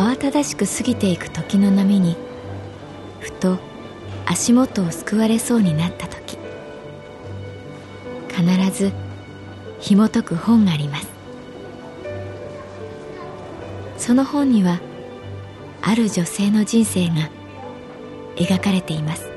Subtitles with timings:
[0.00, 2.16] 慌ただしく過ぎていく時の波に
[3.18, 3.58] ふと
[4.24, 6.38] 足元をすくわれそうになった時
[8.28, 8.92] 必ず
[9.78, 11.08] 紐解く本があります。
[13.98, 14.80] その本には
[15.82, 17.30] ある女性の人生が
[18.36, 19.30] 描かれています。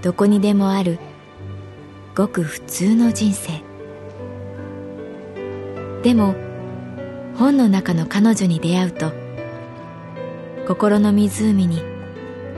[0.00, 0.98] どこにでもある
[2.14, 3.62] ごく普通の人生。
[6.02, 6.45] でも
[7.38, 9.12] 本の中の彼女に出会うと
[10.66, 11.82] 心の湖に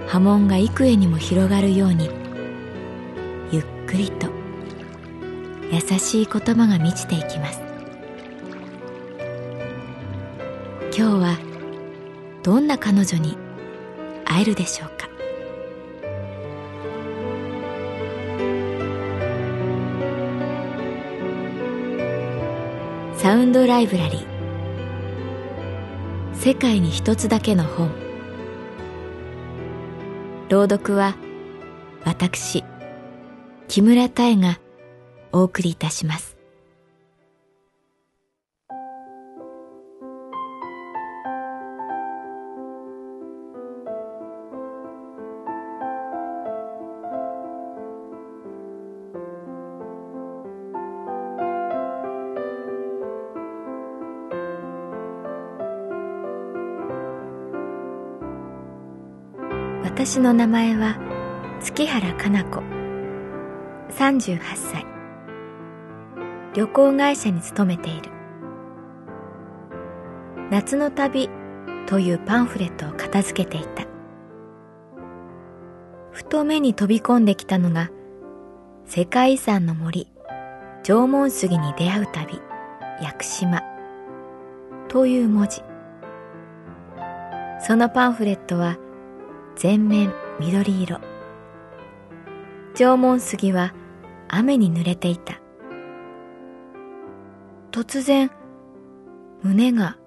[0.06, 2.08] 波紋が幾重にも広がるように
[3.50, 4.28] ゆっくりと
[5.70, 7.60] 優しい言葉が満ちていきます。
[10.96, 11.38] 今日は
[12.42, 13.36] どんな彼女に
[14.24, 15.08] 会えるでしょうか？
[23.16, 24.37] サウンドライブラリー。
[26.38, 27.90] 世界に一つだけの本。
[30.48, 31.16] 朗読は
[32.04, 32.62] 私
[33.66, 34.60] 木村多江が
[35.32, 36.37] お送りいたします。
[60.08, 60.96] 私の名前は
[61.60, 62.62] 月原かな子。
[63.90, 64.86] 38歳。
[66.54, 68.10] 旅行会社に勤めている。
[70.50, 71.28] 夏の旅
[71.86, 73.86] というパンフレットを片付けていた。
[76.10, 77.90] ふと目に飛び込んできたのが
[78.86, 80.08] 世界遺産の森
[80.84, 82.40] 縄文杉に出会う旅
[83.02, 83.62] 屋久島。
[84.88, 85.60] という文字。
[87.60, 88.78] そのパンフレットは
[89.58, 91.00] 全面緑色。
[92.76, 93.74] 縄文杉は
[94.28, 95.40] 雨に濡れていた。
[97.72, 98.30] 突然
[99.42, 99.98] 胸が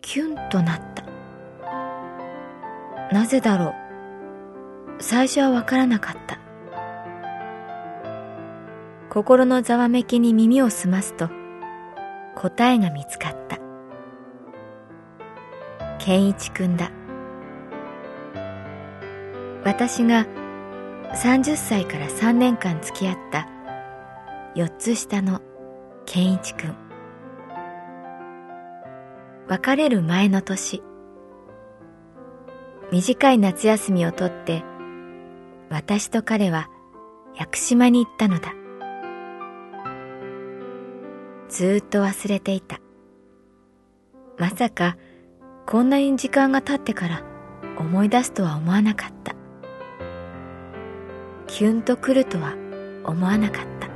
[0.00, 1.02] キュンとなった。
[3.12, 3.74] なぜだろう？
[5.00, 6.38] 最初はわからなかった。
[9.10, 11.28] 心のざわめきに耳を澄ますと
[12.36, 13.58] 答えが見つかった。
[15.98, 16.92] 健一くんだ。
[19.68, 20.24] 私が
[21.14, 23.46] 30歳から3年間付き合った
[24.56, 25.42] 4つ下の
[26.06, 26.74] 健一くん
[29.46, 30.82] 別れる前の年
[32.90, 34.64] 短い夏休みをとって
[35.68, 36.70] 私と彼は
[37.36, 38.54] 屋久島に行ったのだ。
[41.50, 42.80] ずっと忘れていた。
[44.38, 44.96] まさか
[45.66, 47.22] こんなに時間が経ってから
[47.78, 49.37] 思い出すとは思わなかった。
[51.48, 52.54] キュンとくるとは
[53.04, 53.88] 思わなかった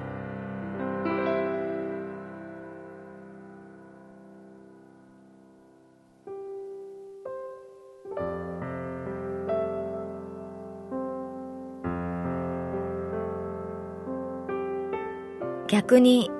[15.69, 16.31] 逆に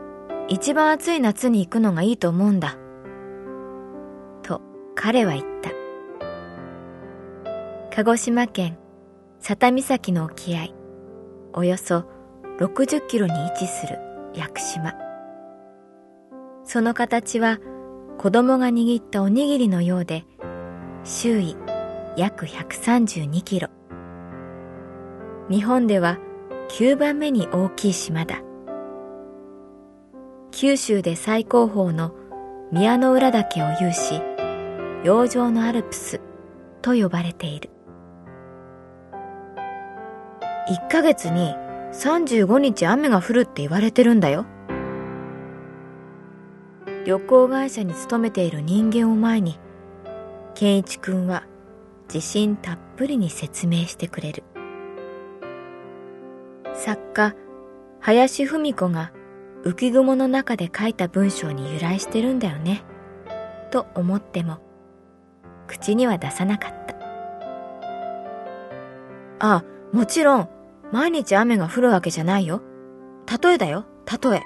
[0.49, 2.77] 一番暑い夏に行くのがいいと思うんだ。
[4.43, 4.61] と
[4.95, 5.71] 彼は言った。
[7.95, 8.77] 鹿児島県
[9.41, 10.81] 佐多岬の沖合。
[11.55, 12.05] およそ
[12.59, 13.99] 60キロに位置する
[14.35, 14.95] 屋久島。
[16.65, 17.59] その形は
[18.19, 20.25] 子供が握ったおにぎりのようで、
[21.05, 21.57] 周囲
[22.17, 23.69] 約132キロ。
[25.51, 26.19] 日本では
[26.71, 28.41] 9番目に大きい島だ。
[30.51, 32.15] 九州で最高峰の
[32.71, 34.23] 宮之浦岳を有し、
[35.05, 36.21] 洋上のアルプス
[36.81, 37.71] と呼ばれている。
[40.68, 41.54] 1ヶ月に
[41.92, 44.47] 35日雨が降るって言われてるんだよ。
[47.04, 49.59] 旅行会社に勤めている人間を前に、
[50.54, 51.44] 健一くんは
[52.12, 54.44] 自信たっぷりに説明してくれる。
[56.74, 57.34] 作家、
[58.00, 59.12] 林文子が
[59.64, 62.84] 浮雲の中で書いた文章に由来してるんだよね。
[63.70, 64.59] と思っても、
[65.66, 66.94] 口には出さなかった。
[69.44, 70.48] ああ、もちろん、
[70.91, 72.62] 毎日雨が降るわけじゃないよ。
[73.42, 74.42] 例えだよ、例え。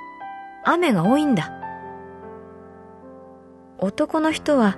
[0.65, 1.53] 雨が多いんだ。
[3.79, 4.77] 男の人は、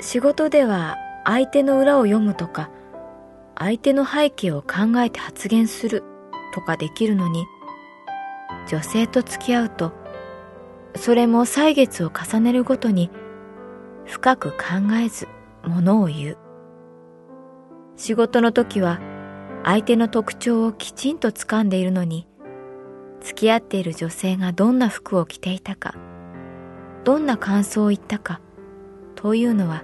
[0.00, 2.70] 仕事では相手の裏を読むとか、
[3.56, 6.04] 相手の背景を考えて発言する
[6.54, 7.44] とかできるのに、
[8.68, 9.92] 女性と付き合うと、
[10.94, 13.10] それも歳月を重ねるごとに、
[14.04, 14.56] 深く考
[15.04, 15.26] えず
[15.66, 16.38] ものを言う。
[17.96, 19.00] 仕事の時は
[19.64, 22.26] 相手の特徴をきちんと掴んでいるのに、
[23.20, 25.94] 付き合っている女性がどんな服を着ていたか、
[27.04, 28.40] どんな感想を言ったか、
[29.14, 29.82] というのは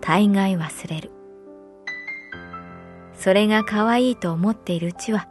[0.00, 1.10] 大概忘れる。
[3.14, 5.28] それが可愛いと思っているうちは、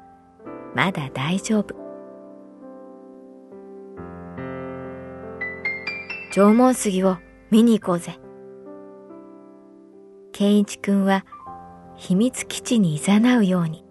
[0.76, 1.76] まだ大丈夫。
[6.34, 7.18] 縄文杉を
[7.50, 8.20] 見に行こうぜ。
[10.32, 11.26] 健一くんは
[11.98, 13.84] 秘密基地に誘うように、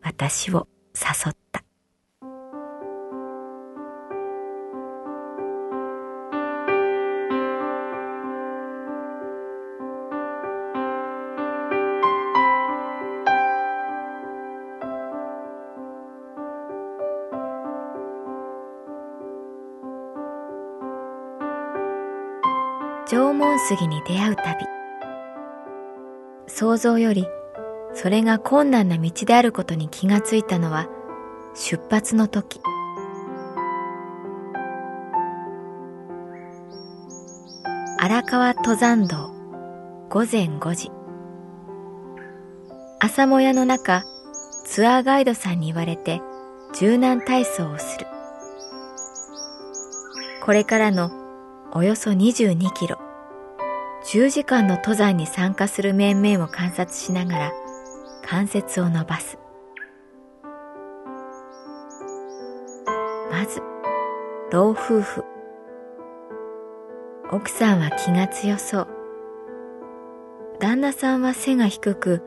[0.00, 1.64] 私を誘った。
[23.10, 24.77] 縄文杉に出会う旅
[26.58, 27.28] 想像より
[27.94, 30.88] それが困難な道であることに気がついたのは
[31.54, 32.60] 出発の時。
[37.96, 39.30] 荒川登山道。
[40.08, 40.90] 午前5時。
[42.98, 44.02] 朝もやの中
[44.64, 46.20] ツアーガイドさんに言われて
[46.74, 48.06] 柔軟体操をする。
[50.42, 51.12] これからの
[51.72, 52.98] およそ22キロ、
[54.04, 57.52] 10時間の登山に参加する面々を観察しながら
[58.24, 59.38] 関節を伸ばす。
[63.30, 63.60] まず、
[64.52, 65.24] 老夫婦。
[67.30, 68.88] 奥さんは気が強そう。
[70.60, 72.22] 旦那さんは背が低く、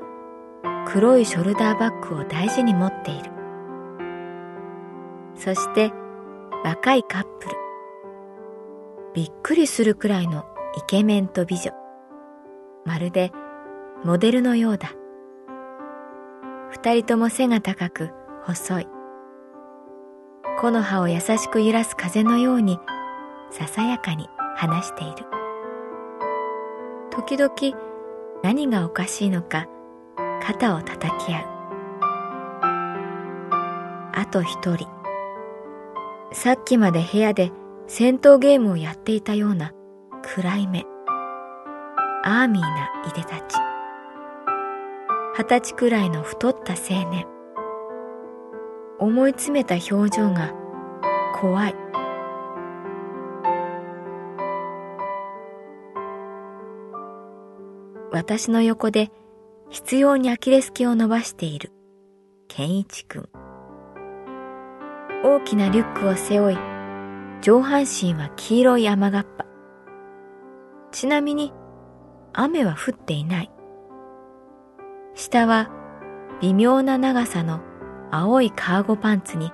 [0.88, 3.32] 黒いショルダーバッグを大事に持っている。
[5.36, 5.92] そして、
[6.64, 7.56] 若いカップル。
[9.14, 10.46] びっくりするくらいの
[10.78, 11.72] イケメンと美女。
[12.86, 13.32] まるで
[14.06, 14.92] モデルのようだ。
[16.70, 18.12] 二人とも背が高く
[18.46, 18.88] 細い。
[20.60, 22.80] 木の葉を優しく揺らす風のように
[23.50, 25.26] ささやかに話している。
[27.12, 27.54] 時々
[28.42, 29.68] 何がおかしいのか
[30.42, 31.46] 肩を叩き合う。
[34.14, 34.88] あと一人。
[36.32, 37.52] さっきまで部屋で
[37.88, 39.74] 戦闘ゲームをやっていたような
[40.24, 40.86] 暗い目。
[42.24, 43.56] アーミーないでたち。
[45.38, 47.26] 二十歳くらいの太った青年。
[49.00, 50.54] 思い詰めた表情が
[51.40, 51.76] 怖い。
[58.12, 59.10] 私の横で
[59.70, 61.72] 必要にアキレス腱を伸ばしている
[62.48, 63.30] 健一くん。
[65.24, 66.58] 大きなリュックを背負い、
[67.42, 69.51] 上半身は黄色い雨がっぱ。
[70.92, 71.54] ちなみに
[72.34, 73.52] 雨は降っていない。
[75.16, 75.70] 下は
[76.42, 77.62] 微妙な長さの
[78.12, 79.52] 青いカーゴパンツに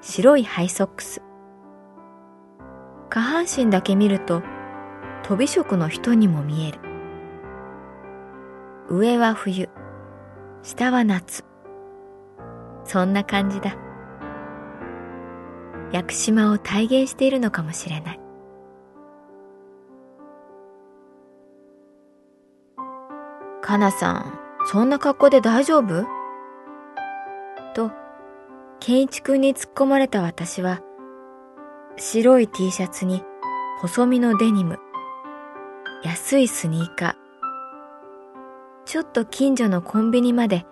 [0.00, 1.22] 白いハイソックス。
[3.08, 4.42] 下半身だけ見ると
[5.22, 6.78] 飛び色の人にも見える。
[8.88, 9.70] 上は冬、
[10.62, 11.44] 下は夏。
[12.84, 13.76] そんな感じだ。
[15.92, 18.23] 屋久島を体現しているのかもしれない。
[23.74, 26.06] かなさん、そんな格好で大丈夫？
[27.74, 27.90] と、
[28.78, 30.80] 健一くんに突っ込まれた私は、
[31.96, 33.24] 白い T シャツに
[33.80, 34.78] 細身のデニム、
[36.04, 37.14] 安いスニーカー、
[38.84, 40.64] ちょっと近所のコンビニまで、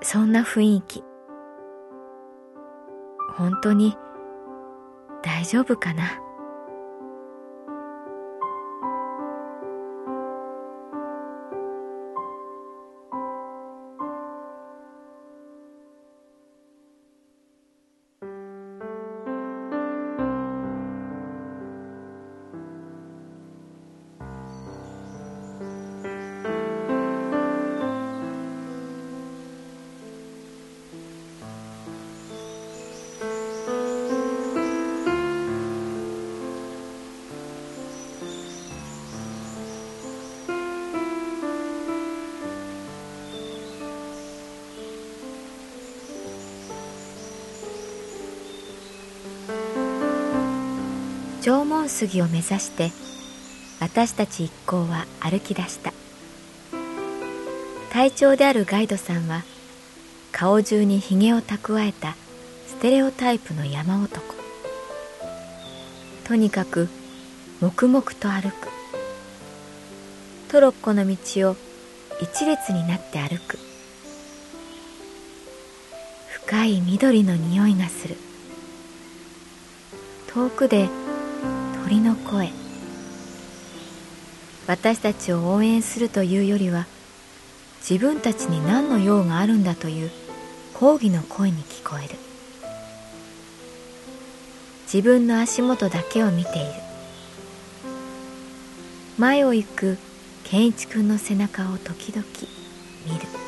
[0.00, 1.04] そんな雰囲気。
[3.36, 3.94] 本当に
[5.22, 6.04] 大丈夫かな？
[51.86, 52.90] 縄文杉を目指して
[53.80, 55.92] 私たち一行は歩き出した。
[57.92, 59.44] 隊長であるガイドさんは
[60.32, 62.16] 顔中にひげを蓄えた
[62.66, 64.34] ステレオタイプの山男。
[66.24, 66.88] とにかく
[67.60, 68.68] 黙々と歩く。
[70.48, 71.56] トロッコの道を
[72.20, 73.58] 一列になって歩く。
[76.46, 78.16] 深い緑の匂いがする。
[80.28, 80.88] 遠くで
[81.86, 82.50] 鳥の声。
[84.66, 86.84] 私たちを応援するというよりは
[87.88, 90.10] 自分たちに何の用があるんだという
[90.74, 92.16] 抗議の声に聞こえる。
[94.92, 96.72] 自分の足元だけを見ている。
[99.16, 99.96] 前を行く
[100.42, 102.26] 健一君の背中を時々
[103.06, 103.45] 見る。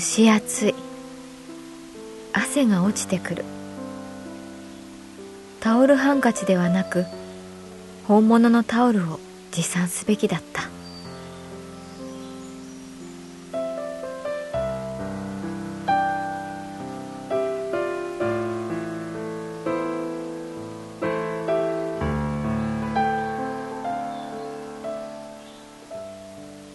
[0.00, 0.74] し暑い。
[2.32, 3.44] 汗が落ちてくる。
[5.60, 7.04] タオルハンカチではなく
[8.06, 10.62] 本物のタオルを持参すべきだった。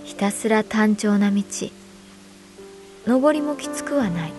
[0.04, 1.44] ひたすら単調な道。
[3.06, 4.34] 上りもきつくはない。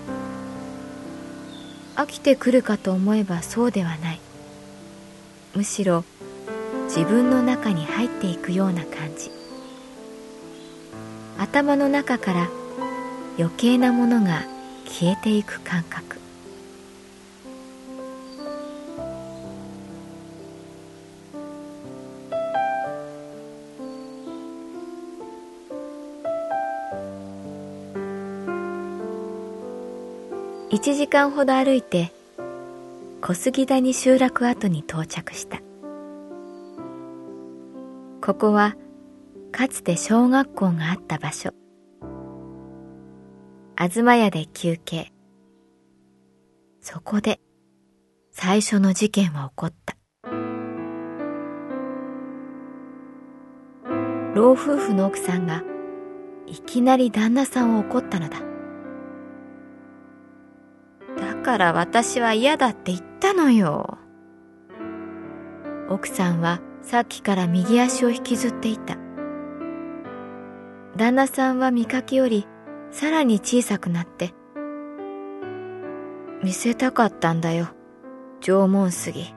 [1.94, 4.20] 飽きてくるかと思えばそうではない。
[5.54, 6.04] むしろ
[6.84, 9.30] 自分の中に入っていくような感じ。
[11.38, 12.48] 頭の中から
[13.38, 14.42] 余計なものが
[14.84, 16.25] 消えていく感覚。
[30.76, 32.12] 1時間ほど歩いて
[33.22, 35.62] 小杉谷集落跡に到着した。
[38.20, 38.76] ここは
[39.52, 41.54] かつて小学校があった場所。
[43.78, 45.14] 東屋で休憩。
[46.82, 47.40] そこで
[48.30, 49.96] 最初の事件は起こった。
[54.34, 55.64] 老夫婦の奥さんが
[56.46, 58.45] いきなり旦那さんを怒ったのだ。
[61.46, 63.98] から私は嫌だって言ったのよ。
[65.88, 68.96] 奥さんはさっきから右足を引きずっていた。
[70.96, 72.48] 旦那さんは見かけより
[72.90, 74.34] さらに小さくなって、
[76.42, 77.68] 見せたかったんだよ、
[78.40, 79.32] 縄文杉。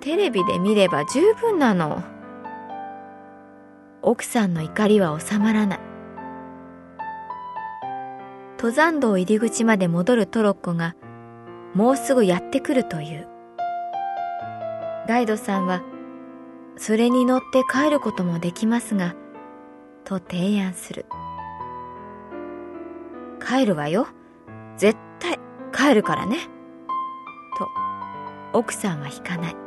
[0.00, 2.02] テレビで見れば十分なの。
[4.02, 5.85] 奥さんの怒りは収まらない。
[8.58, 10.96] 登山道入り口まで戻るトロッコが
[11.74, 13.28] もうすぐやってくるという。
[15.06, 15.82] ガイドさんは
[16.76, 19.14] それに乗って帰ることもできますが、
[20.04, 21.06] と提案する。
[23.46, 24.08] 帰るわよ。
[24.76, 25.38] 絶対
[25.72, 26.38] 帰るからね。
[27.58, 27.68] と
[28.58, 29.65] 奥さんは引かない。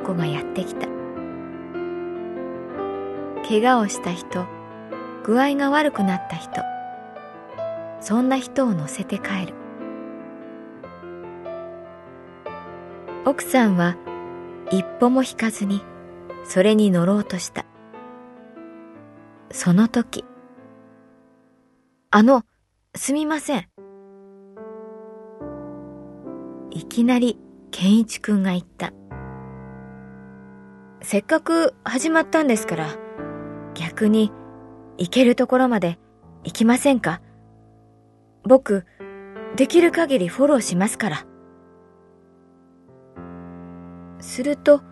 [0.00, 0.88] トロコがやってきた。
[3.46, 4.46] 怪我をした人
[5.24, 6.62] 具合が悪くなった人
[8.00, 9.54] そんな人を乗せて帰る。
[13.26, 13.96] 奥さんは
[14.70, 15.82] 一歩も引かずに
[16.44, 17.66] それに乗ろうとした。
[19.50, 20.24] その時
[22.10, 22.44] あの
[22.94, 23.68] すみません。
[26.70, 27.38] いきなり
[27.70, 28.92] 健一くんが言った。
[31.02, 32.88] せっかく始まったんですから、
[33.74, 34.30] 逆に
[34.98, 35.98] 行けるところまで
[36.44, 37.20] 行きませんか？
[38.44, 38.84] 僕、
[39.56, 41.26] できる限りフォローしますから。
[44.20, 44.82] すると、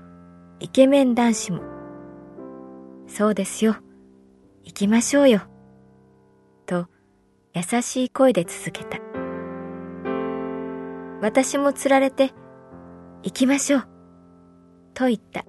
[0.61, 1.63] イケメン男子も、
[3.07, 3.77] そうですよ、
[4.65, 5.43] 行きましょうよ、
[6.67, 6.87] と
[7.55, 8.99] 優しい声で続けた。
[11.21, 12.33] 私もつられて
[13.23, 13.89] 行きましょう。
[14.95, 15.45] と言った。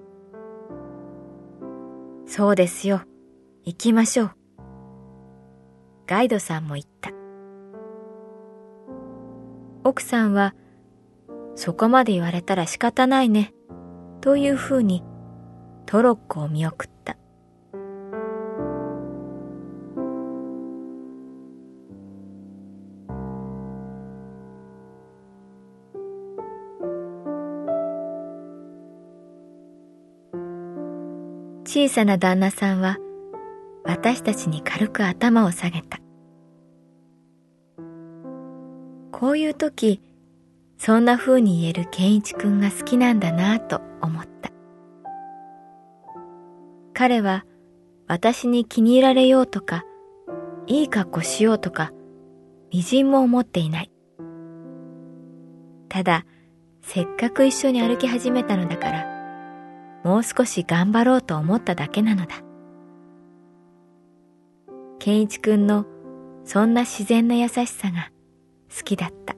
[2.30, 3.02] そうですよ。
[3.64, 4.30] 行きましょう。
[6.06, 7.10] ガイドさんも言った。
[9.82, 10.54] 奥さんは、
[11.56, 13.52] そこまで言われたら仕方ないね。
[14.20, 15.02] というふうに
[15.86, 17.16] トロッコを見送った。
[31.72, 32.98] 小さな旦那さんは
[33.84, 36.00] 私たちに軽く頭を下げた。
[39.12, 40.02] こういう時、
[40.78, 44.50] そんな風に言える健一くんが好きなんだなぁと思った。
[46.92, 47.44] 彼は
[48.08, 49.84] 私に気に入られようとか、
[50.66, 51.92] いい格好しようとか、
[52.72, 53.92] 微塵も思っていない。
[55.88, 56.26] ただ、
[56.82, 59.19] せっかく一緒に歩き始めたのだから、
[60.02, 62.36] もう少し頑張ろうと思っただけなのだ。
[64.98, 65.86] 健一くんの
[66.44, 68.10] そんな自然な優しさが
[68.76, 69.36] 好きだった。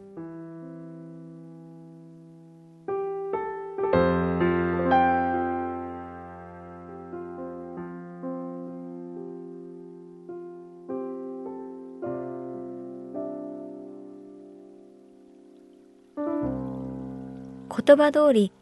[17.85, 18.53] 言葉通り、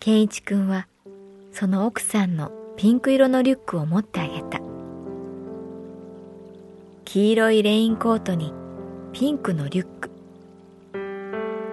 [0.00, 0.88] 健一くんは
[1.52, 4.60] その奥さんのピンク色のリュックを持ってあげた。
[7.04, 8.52] 黄色いレインコートに
[9.12, 10.10] ピンクのリュック。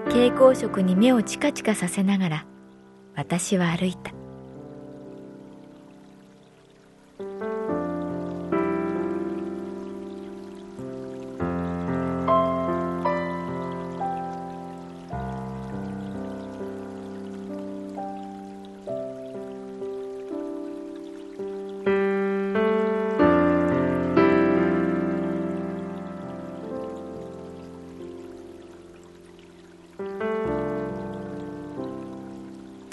[0.06, 2.46] 蛍光色に目をチカチカさせながら
[3.16, 4.17] 私は歩いた。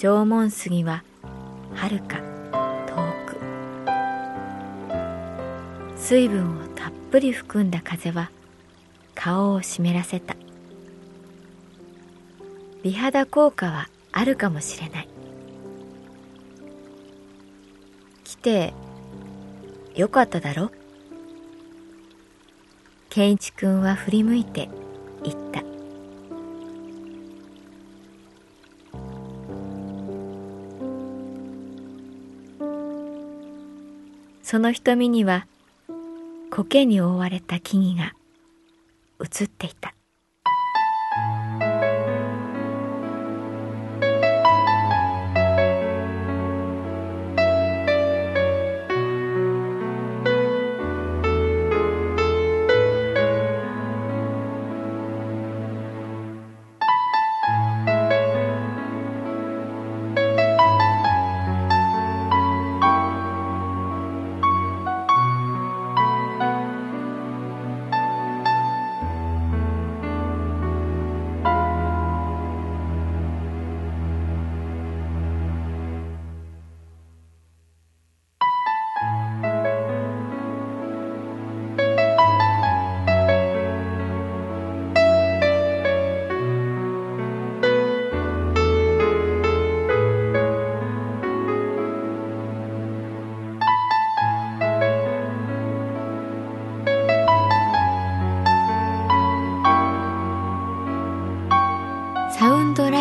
[0.05, 1.03] 縄文杉は
[1.75, 2.19] はるか
[2.87, 2.95] 遠
[3.25, 3.41] く。
[5.97, 8.31] 水分をたっぷり含んだ風は
[9.15, 10.37] 顔を湿らせた。
[12.83, 15.09] 美肌効果はあるかもしれない。
[18.25, 18.75] 来て
[19.95, 20.71] よかっただろ？
[23.09, 24.69] 健一君は振り向いて
[25.23, 25.63] 言った。
[34.55, 35.49] その瞳には
[36.49, 38.15] 苔に覆われた木々が
[39.21, 39.94] 映っていた。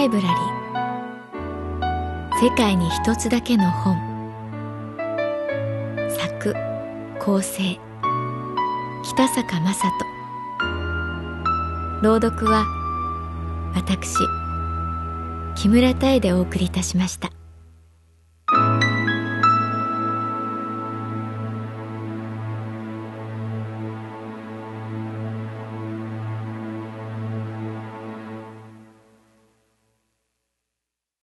[0.10, 0.64] ブラリー。
[2.42, 3.96] 世界に一つだけの本。
[6.10, 6.56] 作
[7.20, 7.80] 構成。
[9.04, 10.14] 北坂雅人。
[12.02, 12.66] 朗読は
[13.76, 14.14] 私
[15.56, 17.32] 木村多江でお送りいたしました。